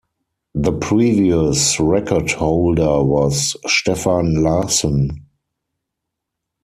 The 0.55 0.71
previous 0.71 1.79
record 1.79 2.31
holder 2.31 3.03
was 3.03 3.55
Stefan 3.67 4.41
Larsson. 4.41 5.27